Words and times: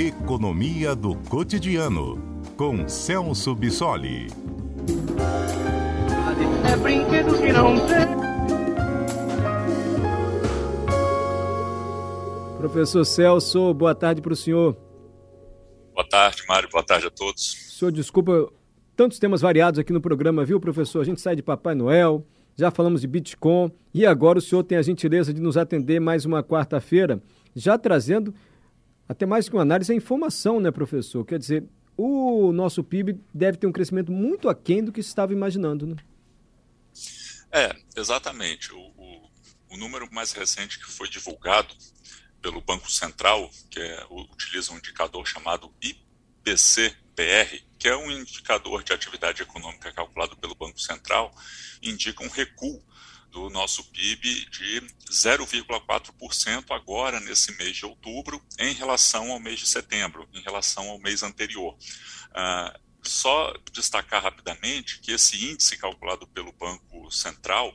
Economia 0.00 0.94
do 0.94 1.16
Cotidiano, 1.28 2.40
com 2.56 2.88
Celso 2.88 3.52
Bissoli. 3.52 4.28
É 6.72 6.76
brinquedo 6.76 7.36
que 7.36 7.52
não 7.52 7.74
tem. 7.84 8.06
Professor 12.58 13.04
Celso, 13.04 13.74
boa 13.74 13.92
tarde 13.92 14.22
para 14.22 14.32
o 14.32 14.36
senhor. 14.36 14.76
Boa 15.92 16.08
tarde, 16.08 16.44
Mário. 16.48 16.68
Boa 16.70 16.84
tarde 16.84 17.08
a 17.08 17.10
todos. 17.10 17.74
Senhor, 17.76 17.90
desculpa, 17.90 18.52
tantos 18.94 19.18
temas 19.18 19.40
variados 19.40 19.80
aqui 19.80 19.92
no 19.92 20.00
programa, 20.00 20.44
viu, 20.44 20.60
professor? 20.60 21.00
A 21.00 21.04
gente 21.04 21.20
sai 21.20 21.34
de 21.34 21.42
Papai 21.42 21.74
Noel, 21.74 22.24
já 22.54 22.70
falamos 22.70 23.00
de 23.00 23.08
Bitcoin 23.08 23.72
e 23.92 24.06
agora 24.06 24.38
o 24.38 24.42
senhor 24.42 24.62
tem 24.62 24.78
a 24.78 24.82
gentileza 24.82 25.34
de 25.34 25.40
nos 25.40 25.56
atender 25.56 25.98
mais 25.98 26.24
uma 26.24 26.40
quarta-feira, 26.40 27.20
já 27.52 27.76
trazendo 27.76 28.32
até 29.08 29.24
mais 29.24 29.48
que 29.48 29.56
uma 29.56 29.62
análise, 29.62 29.90
a 29.92 29.96
informação, 29.96 30.60
né, 30.60 30.70
professor? 30.70 31.24
Quer 31.24 31.38
dizer, 31.38 31.64
o 31.96 32.52
nosso 32.52 32.84
PIB 32.84 33.18
deve 33.32 33.58
ter 33.58 33.66
um 33.66 33.72
crescimento 33.72 34.12
muito 34.12 34.48
aquém 34.48 34.84
do 34.84 34.92
que 34.92 35.02
se 35.02 35.08
estava 35.08 35.32
imaginando, 35.32 35.86
né? 35.86 35.96
É, 37.50 37.74
exatamente. 37.96 38.72
O, 38.72 38.78
o, 38.78 39.30
o 39.70 39.76
número 39.76 40.08
mais 40.12 40.32
recente 40.32 40.78
que 40.78 40.90
foi 40.90 41.08
divulgado 41.08 41.74
pelo 42.42 42.60
Banco 42.60 42.90
Central, 42.90 43.50
que 43.70 43.80
é, 43.80 44.06
utiliza 44.10 44.72
um 44.72 44.78
indicador 44.78 45.26
chamado 45.26 45.72
IPC-PR, 45.82 47.62
que 47.78 47.88
é 47.88 47.96
um 47.96 48.10
indicador 48.10 48.84
de 48.84 48.92
atividade 48.92 49.42
econômica 49.42 49.92
calculado 49.92 50.36
pelo 50.36 50.54
Banco 50.54 50.80
Central, 50.80 51.34
indica 51.82 52.22
um 52.22 52.28
recuo 52.28 52.82
do 53.30 53.50
nosso 53.50 53.84
PIB 53.90 54.46
de 54.50 54.82
0,4% 55.10 56.64
agora 56.70 57.20
nesse 57.20 57.52
mês 57.56 57.76
de 57.76 57.86
outubro 57.86 58.42
em 58.58 58.72
relação 58.74 59.30
ao 59.30 59.40
mês 59.40 59.60
de 59.60 59.66
setembro, 59.66 60.28
em 60.32 60.40
relação 60.40 60.88
ao 60.88 60.98
mês 60.98 61.22
anterior. 61.22 61.76
Uh, 62.30 62.88
só 63.02 63.54
destacar 63.72 64.22
rapidamente 64.22 65.00
que 65.00 65.12
esse 65.12 65.50
índice 65.50 65.76
calculado 65.76 66.26
pelo 66.28 66.52
Banco 66.52 67.10
Central 67.10 67.74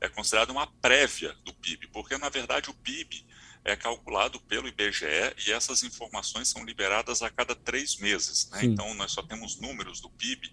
é 0.00 0.08
considerado 0.08 0.50
uma 0.50 0.66
prévia 0.66 1.34
do 1.44 1.52
PIB, 1.52 1.88
porque 1.88 2.16
na 2.16 2.28
verdade 2.28 2.70
o 2.70 2.74
PIB 2.74 3.26
é 3.62 3.76
calculado 3.76 4.40
pelo 4.40 4.68
IBGE 4.68 5.34
e 5.46 5.52
essas 5.52 5.82
informações 5.82 6.48
são 6.48 6.64
liberadas 6.64 7.20
a 7.20 7.28
cada 7.28 7.54
três 7.54 7.96
meses. 7.96 8.48
Né? 8.50 8.64
Então 8.64 8.94
nós 8.94 9.12
só 9.12 9.22
temos 9.22 9.60
números 9.60 10.00
do 10.00 10.08
PIB 10.08 10.50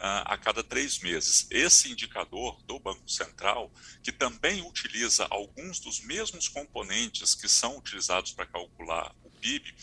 a 0.00 0.36
cada 0.38 0.62
três 0.62 0.98
meses. 0.98 1.46
Esse 1.50 1.90
indicador 1.90 2.62
do 2.62 2.78
Banco 2.78 3.08
Central, 3.10 3.72
que 4.02 4.12
também 4.12 4.62
utiliza 4.62 5.26
alguns 5.30 5.80
dos 5.80 6.00
mesmos 6.00 6.48
componentes 6.48 7.34
que 7.34 7.48
são 7.48 7.76
utilizados 7.76 8.32
para 8.32 8.46
calcular 8.46 9.14
o 9.22 9.30
PIB, 9.30 9.74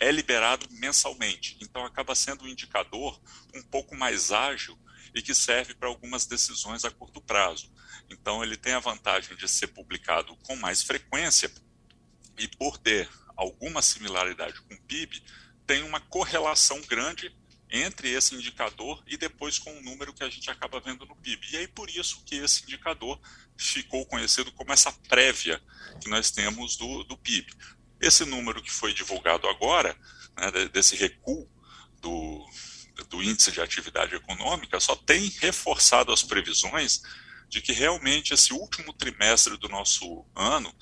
é 0.00 0.12
liberado 0.12 0.66
mensalmente. 0.70 1.56
Então, 1.60 1.84
acaba 1.84 2.14
sendo 2.14 2.44
um 2.44 2.48
indicador 2.48 3.20
um 3.54 3.62
pouco 3.62 3.96
mais 3.96 4.30
ágil 4.30 4.78
e 5.14 5.22
que 5.22 5.34
serve 5.34 5.74
para 5.74 5.88
algumas 5.88 6.26
decisões 6.26 6.84
a 6.84 6.90
curto 6.90 7.20
prazo. 7.20 7.72
Então, 8.10 8.42
ele 8.42 8.56
tem 8.56 8.74
a 8.74 8.78
vantagem 8.78 9.36
de 9.36 9.48
ser 9.48 9.68
publicado 9.68 10.36
com 10.44 10.54
mais 10.56 10.82
frequência 10.82 11.50
e, 12.38 12.46
por 12.46 12.78
ter 12.78 13.08
alguma 13.36 13.82
similaridade 13.82 14.60
com 14.62 14.74
o 14.74 14.82
PIB, 14.82 15.22
tem 15.66 15.82
uma 15.82 16.00
correlação 16.00 16.80
grande 16.82 17.34
entre 17.70 18.10
esse 18.10 18.34
indicador 18.34 19.02
e 19.06 19.16
depois 19.16 19.58
com 19.58 19.76
o 19.76 19.82
número 19.82 20.12
que 20.12 20.24
a 20.24 20.28
gente 20.28 20.50
acaba 20.50 20.80
vendo 20.80 21.04
no 21.06 21.16
PIB. 21.16 21.46
E 21.52 21.56
aí 21.58 21.68
por 21.68 21.90
isso 21.90 22.22
que 22.24 22.36
esse 22.36 22.62
indicador 22.62 23.20
ficou 23.56 24.06
conhecido 24.06 24.50
como 24.52 24.72
essa 24.72 24.92
prévia 25.08 25.60
que 26.00 26.08
nós 26.08 26.30
temos 26.30 26.76
do, 26.76 27.04
do 27.04 27.16
PIB. 27.16 27.52
Esse 28.00 28.24
número 28.24 28.62
que 28.62 28.70
foi 28.70 28.94
divulgado 28.94 29.48
agora, 29.48 29.96
né, 30.36 30.68
desse 30.68 30.96
recuo 30.96 31.48
do, 32.00 32.46
do 33.08 33.22
índice 33.22 33.52
de 33.52 33.60
atividade 33.60 34.14
econômica, 34.14 34.80
só 34.80 34.94
tem 34.94 35.28
reforçado 35.40 36.12
as 36.12 36.22
previsões 36.22 37.02
de 37.48 37.60
que 37.62 37.72
realmente 37.72 38.34
esse 38.34 38.52
último 38.52 38.92
trimestre 38.92 39.56
do 39.56 39.68
nosso 39.68 40.24
ano 40.34 40.72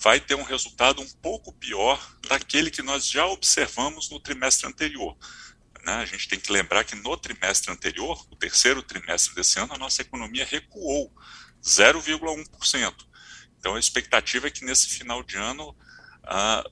vai 0.00 0.20
ter 0.20 0.34
um 0.34 0.42
resultado 0.42 1.00
um 1.00 1.08
pouco 1.22 1.52
pior 1.52 2.16
daquele 2.28 2.70
que 2.70 2.82
nós 2.82 3.06
já 3.06 3.26
observamos 3.26 4.10
no 4.10 4.20
trimestre 4.20 4.66
anterior. 4.66 5.16
Né? 5.88 5.94
A 5.94 6.04
gente 6.04 6.28
tem 6.28 6.38
que 6.38 6.52
lembrar 6.52 6.84
que 6.84 6.94
no 6.94 7.16
trimestre 7.16 7.72
anterior, 7.72 8.22
o 8.30 8.36
terceiro 8.36 8.82
trimestre 8.82 9.34
desse 9.34 9.58
ano, 9.58 9.72
a 9.72 9.78
nossa 9.78 10.02
economia 10.02 10.44
recuou 10.44 11.10
0,1%. 11.64 12.92
Então 13.58 13.74
a 13.74 13.78
expectativa 13.80 14.48
é 14.48 14.50
que 14.50 14.66
nesse 14.66 14.88
final 14.90 15.22
de 15.22 15.36
ano 15.36 15.74
a, 16.22 16.62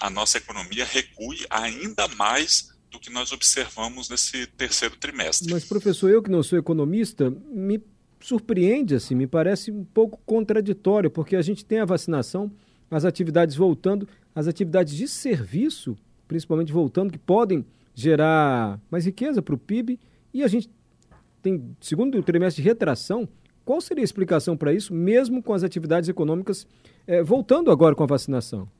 a 0.00 0.10
nossa 0.10 0.36
economia 0.36 0.84
recue 0.84 1.46
ainda 1.48 2.06
mais 2.08 2.68
do 2.90 3.00
que 3.00 3.10
nós 3.10 3.32
observamos 3.32 4.10
nesse 4.10 4.46
terceiro 4.48 4.96
trimestre. 4.96 5.50
Mas, 5.50 5.64
professor, 5.64 6.10
eu 6.10 6.22
que 6.22 6.30
não 6.30 6.42
sou 6.42 6.58
economista, 6.58 7.30
me 7.30 7.82
surpreende, 8.20 8.94
assim, 8.94 9.14
me 9.14 9.26
parece 9.26 9.70
um 9.70 9.84
pouco 9.84 10.20
contraditório, 10.26 11.10
porque 11.10 11.36
a 11.36 11.42
gente 11.42 11.64
tem 11.64 11.80
a 11.80 11.84
vacinação, 11.84 12.50
as 12.90 13.04
atividades 13.04 13.56
voltando, 13.56 14.06
as 14.34 14.46
atividades 14.46 14.94
de 14.94 15.08
serviço, 15.08 15.96
principalmente 16.26 16.72
voltando, 16.72 17.12
que 17.12 17.18
podem 17.18 17.64
gerar 18.00 18.80
mais 18.90 19.04
riqueza 19.04 19.42
para 19.42 19.54
o 19.54 19.58
PIB 19.58 19.98
e 20.32 20.44
a 20.44 20.48
gente 20.48 20.70
tem, 21.42 21.76
segundo 21.80 22.16
o 22.16 22.22
trimestre 22.22 22.62
de 22.62 22.68
retração, 22.68 23.28
qual 23.64 23.80
seria 23.80 24.02
a 24.02 24.04
explicação 24.04 24.56
para 24.56 24.72
isso, 24.72 24.94
mesmo 24.94 25.42
com 25.42 25.52
as 25.52 25.64
atividades 25.64 26.08
econômicas 26.08 26.64
é, 27.06 27.22
voltando 27.24 27.72
agora 27.72 27.96
com 27.96 28.04
a 28.04 28.06
vacinação? 28.06 28.70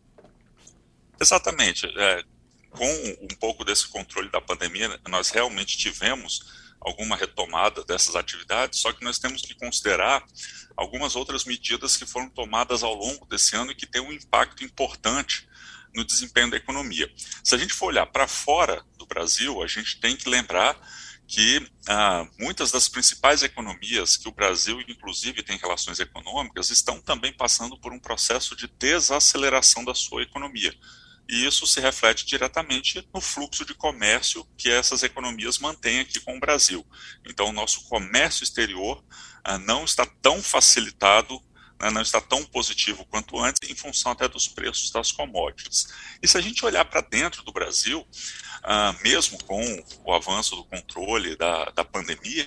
Exatamente. 1.20 1.86
É, 1.86 2.22
com 2.70 2.86
um 3.22 3.36
pouco 3.40 3.64
desse 3.64 3.88
controle 3.88 4.30
da 4.30 4.40
pandemia, 4.40 4.88
nós 5.08 5.30
realmente 5.30 5.76
tivemos 5.76 6.68
alguma 6.80 7.16
retomada 7.16 7.84
dessas 7.84 8.14
atividades, 8.14 8.78
só 8.78 8.92
que 8.92 9.04
nós 9.04 9.18
temos 9.18 9.42
que 9.42 9.52
considerar 9.54 10.24
algumas 10.76 11.16
outras 11.16 11.44
medidas 11.44 11.96
que 11.96 12.06
foram 12.06 12.30
tomadas 12.30 12.84
ao 12.84 12.94
longo 12.94 13.26
desse 13.26 13.56
ano 13.56 13.72
e 13.72 13.74
que 13.74 13.86
têm 13.86 14.00
um 14.00 14.12
impacto 14.12 14.62
importante 14.64 15.48
no 15.94 16.04
desempenho 16.04 16.50
da 16.50 16.56
economia. 16.56 17.10
Se 17.42 17.54
a 17.54 17.58
gente 17.58 17.72
for 17.72 17.86
olhar 17.86 18.06
para 18.06 18.28
fora 18.28 18.84
Brasil, 19.08 19.62
a 19.62 19.66
gente 19.66 20.00
tem 20.00 20.16
que 20.16 20.28
lembrar 20.28 20.78
que 21.26 21.66
ah, 21.86 22.26
muitas 22.38 22.70
das 22.70 22.88
principais 22.88 23.42
economias 23.42 24.16
que 24.16 24.28
o 24.28 24.32
Brasil, 24.32 24.80
inclusive, 24.88 25.42
tem 25.42 25.58
relações 25.58 26.00
econômicas, 26.00 26.70
estão 26.70 27.02
também 27.02 27.32
passando 27.32 27.78
por 27.78 27.92
um 27.92 27.98
processo 27.98 28.56
de 28.56 28.66
desaceleração 28.66 29.84
da 29.84 29.94
sua 29.94 30.22
economia. 30.22 30.74
E 31.28 31.44
isso 31.44 31.66
se 31.66 31.78
reflete 31.80 32.24
diretamente 32.24 33.06
no 33.12 33.20
fluxo 33.20 33.62
de 33.66 33.74
comércio 33.74 34.48
que 34.56 34.70
essas 34.70 35.02
economias 35.02 35.58
mantêm 35.58 36.00
aqui 36.00 36.18
com 36.20 36.38
o 36.38 36.40
Brasil. 36.40 36.86
Então, 37.26 37.50
o 37.50 37.52
nosso 37.52 37.86
comércio 37.88 38.42
exterior 38.42 39.04
ah, 39.44 39.58
não 39.58 39.84
está 39.84 40.06
tão 40.06 40.42
facilitado 40.42 41.38
né, 41.80 41.90
não 41.90 42.02
está 42.02 42.20
tão 42.20 42.44
positivo 42.44 43.04
quanto 43.06 43.38
antes, 43.38 43.70
em 43.70 43.74
função 43.74 44.12
até 44.12 44.26
dos 44.28 44.48
preços 44.48 44.90
das 44.90 45.12
commodities. 45.12 45.86
E 46.22 46.26
se 46.26 46.36
a 46.36 46.40
gente 46.40 46.64
olhar 46.64 46.84
para 46.84 47.00
dentro 47.00 47.44
do 47.44 47.52
Brasil, 47.52 48.06
ah, 48.70 48.94
mesmo 49.02 49.42
com 49.44 49.84
o 50.04 50.12
avanço 50.12 50.54
do 50.54 50.62
controle 50.62 51.34
da, 51.36 51.64
da 51.70 51.82
pandemia, 51.82 52.46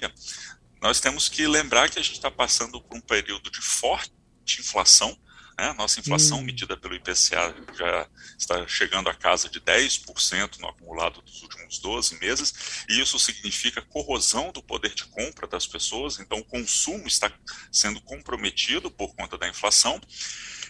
nós 0.80 1.00
temos 1.00 1.28
que 1.28 1.48
lembrar 1.48 1.90
que 1.90 1.98
a 1.98 2.02
gente 2.04 2.14
está 2.14 2.30
passando 2.30 2.80
por 2.80 2.96
um 2.96 3.02
período 3.02 3.50
de 3.50 3.60
forte 3.60 4.14
inflação, 4.60 5.18
né? 5.58 5.74
Nossa 5.74 6.00
inflação 6.00 6.38
hum. 6.38 6.44
medida 6.44 6.78
pelo 6.78 6.94
IPCA 6.94 7.56
já 7.76 8.08
está 8.38 8.68
chegando 8.68 9.10
a 9.10 9.16
casa 9.16 9.50
de 9.50 9.60
10% 9.60 10.60
no 10.60 10.68
acumulado 10.68 11.24
dos 11.24 11.42
últimos 11.42 11.80
12 11.80 12.20
meses, 12.20 12.86
e 12.88 13.02
isso 13.02 13.18
significa 13.18 13.82
corrosão 13.82 14.52
do 14.52 14.62
poder 14.62 14.94
de 14.94 15.06
compra 15.06 15.48
das 15.48 15.66
pessoas, 15.66 16.20
então 16.20 16.38
o 16.38 16.46
consumo 16.46 17.08
está 17.08 17.32
sendo 17.72 18.00
comprometido 18.00 18.92
por 18.92 19.16
conta 19.16 19.40
da 19.40 19.48
inflação. 19.48 20.00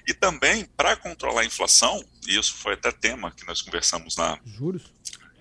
E 0.08 0.14
também, 0.14 0.64
para 0.66 0.96
controlar 0.96 1.42
a 1.42 1.46
inflação, 1.46 2.04
e 2.26 2.38
isso 2.38 2.56
foi 2.56 2.74
até 2.74 2.90
tema 2.92 3.32
que 3.32 3.46
nós 3.46 3.62
conversamos 3.62 4.16
na, 4.16 4.40
Juros? 4.46 4.84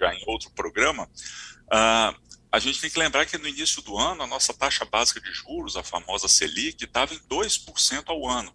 Já 0.01 0.15
em 0.15 0.25
outro 0.27 0.51
programa, 0.51 1.05
uh, 1.05 2.31
a 2.53 2.59
gente 2.59 2.81
tem 2.81 2.91
que 2.91 2.99
lembrar 2.99 3.27
que 3.27 3.39
no 3.39 3.47
início 3.47 3.81
do 3.83 3.97
ano 3.97 4.25
a 4.25 4.27
nossa 4.27 4.53
taxa 4.53 4.85
básica 4.85 5.21
de 5.21 5.33
juros, 5.33 5.77
a 5.77 5.85
famosa 5.85 6.27
Selic, 6.27 6.85
estava 6.85 7.15
em 7.15 7.21
2% 7.21 8.09
ao 8.09 8.27
ano. 8.27 8.53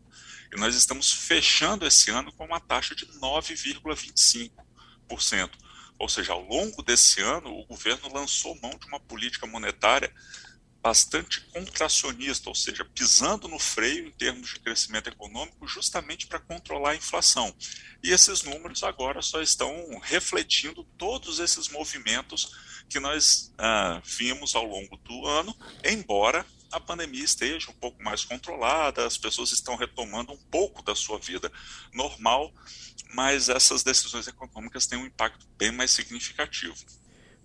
E 0.54 0.60
nós 0.60 0.76
estamos 0.76 1.10
fechando 1.12 1.88
esse 1.88 2.12
ano 2.12 2.30
com 2.34 2.44
uma 2.46 2.60
taxa 2.60 2.94
de 2.94 3.06
9,25%. 3.20 5.52
Ou 5.98 6.10
seja, 6.10 6.34
ao 6.34 6.42
longo 6.42 6.84
desse 6.84 7.22
ano, 7.22 7.58
o 7.58 7.66
governo 7.66 8.14
lançou 8.14 8.60
mão 8.62 8.78
de 8.78 8.86
uma 8.88 9.00
política 9.00 9.48
monetária 9.48 10.14
bastante 10.86 11.42
contracionista, 11.48 12.48
ou 12.48 12.54
seja, 12.54 12.86
pisando 12.86 13.48
no 13.48 13.58
freio 13.58 14.08
em 14.08 14.12
termos 14.12 14.50
de 14.50 14.60
crescimento 14.60 15.10
econômico, 15.10 15.68
justamente 15.68 16.28
para 16.28 16.40
controlar 16.40 16.92
a 16.92 16.96
inflação. 16.96 17.52
E 18.04 18.12
esses 18.12 18.44
números 18.44 18.84
agora 18.84 19.20
só 19.24 19.42
estão 19.42 20.00
refletindo 20.04 20.84
todos 20.96 21.40
esses 21.40 21.70
movimentos 21.70 22.56
que 22.88 23.00
nós 23.00 23.52
ah, 23.58 24.00
vimos 24.06 24.54
ao 24.54 24.64
longo 24.64 24.96
do 24.98 25.26
ano, 25.26 25.58
embora 25.84 26.46
a 26.72 26.80
pandemia 26.80 27.24
esteja 27.24 27.72
um 27.72 27.80
pouco 27.80 28.04
mais 28.04 28.24
controlada, 28.24 29.08
as 29.08 29.18
pessoas 29.18 29.52
estão 29.52 29.76
retomando 29.76 30.34
um 30.34 30.38
pouco 30.52 30.84
da 30.84 30.94
sua 30.94 31.18
vida 31.18 31.52
normal, 31.92 32.54
mas 33.12 33.50
essas 33.50 33.82
decisões 33.82 34.28
econômicas 34.28 34.86
têm 34.86 35.00
um 35.00 35.08
impacto 35.08 35.48
bem 35.58 35.72
mais 35.72 35.90
significativo. 35.90 36.76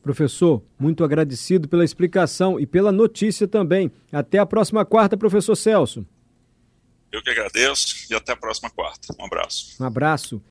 Professor, 0.03 0.63
muito 0.79 1.05
agradecido 1.05 1.69
pela 1.69 1.85
explicação 1.85 2.59
e 2.59 2.67
pela 2.67 2.91
notícia 2.91 3.47
também. 3.47 3.91
Até 4.11 4.39
a 4.39 4.47
próxima 4.47 4.85
quarta, 4.85 5.17
professor 5.17 5.55
Celso. 5.55 6.07
Eu 7.13 7.23
que 7.23 7.31
agradeço 7.31 8.07
e 8.11 8.15
até 8.15 8.33
a 8.33 8.37
próxima 8.37 8.71
quarta. 8.71 9.15
Um 9.19 9.25
abraço. 9.25 9.77
Um 9.83 9.87
abraço. 9.87 10.43